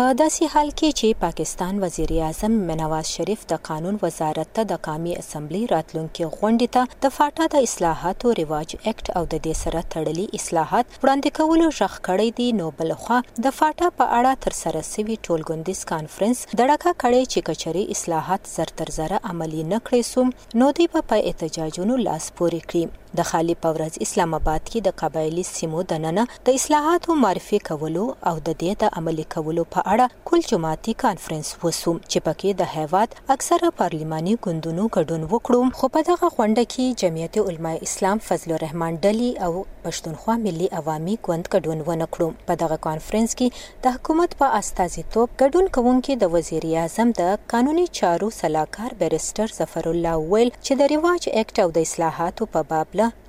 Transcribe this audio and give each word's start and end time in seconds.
په 0.00 0.08
داسې 0.18 0.46
حال 0.52 0.68
کې 0.80 0.90
چې 0.98 1.08
پاکستان 1.22 1.80
وزیر 1.80 2.12
اعظم 2.26 2.52
نواز 2.82 3.08
شریف 3.16 3.40
د 3.50 3.58
قانون 3.68 3.96
وزارت 4.02 4.52
ته 4.58 4.62
د 4.70 4.78
قامي 4.86 5.16
اسمبلی 5.22 5.58
راتلونکي 5.72 6.24
غونډې 6.28 6.70
ته 6.76 7.02
د 7.06 7.12
فاټا 7.16 7.48
د 7.54 7.66
اصلاحاتو 7.66 8.30
ریواج 8.38 8.74
اکټ 8.76 9.10
او 9.20 9.22
د 9.34 9.42
دې 9.46 9.52
سره 9.64 9.82
تړلي 9.94 10.24
اصلاحات 10.40 10.94
وړاندې 11.02 11.36
کولو 11.40 11.68
شخ 11.80 11.98
کړی 12.08 12.38
دی 12.38 12.46
نو 12.62 12.68
بل 12.78 12.94
خو 13.02 13.18
د 13.48 13.54
فاټا 13.58 13.90
په 14.00 14.06
اړه 14.20 14.42
تر 14.46 14.56
سره 14.62 14.82
سوي 14.94 15.16
ټولګوندیز 15.26 15.82
کانفرنس 15.92 16.40
دړه 16.54 16.94
کړی 17.04 17.26
چې 17.26 17.50
کچري 17.50 17.84
اصلاحات 17.96 18.48
زر 18.54 18.72
تر 18.82 18.94
زر 18.96 19.16
عملی 19.32 19.66
نه 19.74 19.82
کړی 19.90 20.08
سوم 20.14 20.34
نو 20.64 20.70
دوی 20.80 20.88
په 20.96 21.20
احتجاجونو 21.32 22.00
لاس 22.08 22.30
پورې 22.40 22.72
کړی 22.72 22.98
د 23.18 23.26
خالی 23.28 23.54
پورز 23.62 23.94
اسلام 24.04 24.34
آباد 24.36 24.60
کې 24.64 24.82
د 24.86 24.92
قبایلی 25.00 25.42
سیمو 25.46 25.80
د 25.92 26.02
نننه 26.02 26.36
د 26.48 26.58
اصلاحاتو 26.58 27.14
معرفي 27.22 27.58
کولو 27.70 28.04
او 28.10 28.34
د 28.34 28.50
دې 28.50 28.82
د 28.82 28.98
عملی 29.00 29.24
کولو 29.34 29.64
په 29.76 29.88
په 29.90 29.94
اړه 29.96 30.08
کل 30.28 30.40
جماعتي 30.50 30.92
کانفرنس 31.02 31.48
وسوم 31.64 31.96
چې 32.10 32.18
پکې 32.26 32.50
د 32.58 32.62
هیواد 32.74 33.14
اکثره 33.34 33.68
پارلماني 33.78 34.34
ګوندونو 34.44 34.82
ګډون 34.96 35.22
وکړو 35.32 35.60
خو 35.78 35.88
په 35.96 36.06
دغه 36.10 36.28
غونډه 36.34 36.64
کې 36.74 37.00
جمعیت 37.02 37.38
علما 37.42 37.72
اسلام 37.86 38.20
فضل 38.26 38.52
الرحمن 38.58 38.98
ډلی 39.06 39.30
او 39.46 39.48
پښتونخوا 39.84 40.36
ملي 40.44 40.68
عوامي 40.80 41.16
ګوند 41.28 41.50
ګډون 41.54 41.78
ونکړو 41.88 42.28
په 42.50 42.56
دغه 42.62 42.76
کانفرنس 42.86 43.34
کې 43.40 43.82
د 43.86 43.94
حکومت 43.96 44.36
په 44.42 44.60
استازیتوب 44.60 45.34
ګډون 45.42 45.72
کوونکي 45.78 46.16
د 46.20 46.30
وزیر 46.36 46.68
اعظم 46.84 47.10
د 47.22 47.42
قانوني 47.54 47.86
چارو 48.00 48.28
سلاکار 48.40 48.90
بیرستر 49.02 49.56
ظفر 49.60 49.90
الله 49.94 50.22
ویل 50.34 50.54
چې 50.66 50.72
د 50.82 50.92
ریواج 50.94 51.20
اکټ 51.28 51.56
او 51.64 51.68
د 51.80 51.88
اصلاحاتو 51.88 52.50
په 52.54 52.68
باب 52.74 52.96
له 53.02 53.10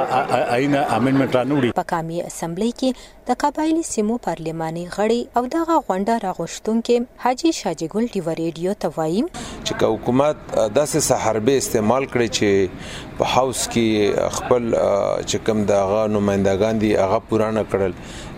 آئین 0.59 0.79
امندمنت 0.83 1.37
رانوړي 1.39 1.79
په 1.81 1.87
قومي 1.95 2.21
اسمبلی 2.27 2.71
کې 2.71 3.09
د 3.31 3.41
قبایلی 3.45 3.83
سیمو 3.91 4.15
پر 4.27 4.32
پارلماني 4.33 4.83
غړي 4.95 5.17
او 5.37 5.41
دغه 5.55 5.75
غونډه 5.87 6.13
راغښتونکو 6.23 6.95
حاجی 7.23 7.49
شاجګل 7.57 8.05
ډیو 8.13 8.33
ریډیو 8.41 8.75
ته 8.83 8.91
وایي 8.97 9.23
چې 9.39 9.91
حکومت 9.93 10.37
داسې 10.77 11.01
سحربې 11.09 11.55
استعمال 11.63 12.07
کړي 12.13 12.27
چې 12.37 13.19
په 13.19 13.33
هاوس 13.33 13.61
کې 13.73 14.31
خپل 14.37 14.63
چې 15.29 15.43
کوم 15.49 15.61
دغه 15.73 16.01
نمائندگان 16.15 16.81
دي 16.85 16.91
هغه 17.01 17.19
پورانه 17.31 17.65
کړل 17.73 17.97